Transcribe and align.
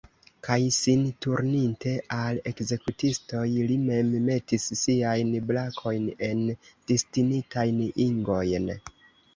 Kaj 0.45 0.55
sin 0.75 1.01
turninte 1.25 1.93
al 2.15 2.39
ekzekutistoj, 2.53 3.43
li 3.73 3.77
mem 3.83 4.09
metis 4.31 4.67
siajn 4.81 5.31
brakojn 5.53 6.11
en 6.31 6.45
destinitajn 6.95 7.89
ingojn. 8.11 8.71